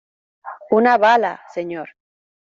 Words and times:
una 0.71 0.97
bala, 0.97 1.43
señor. 1.53 1.89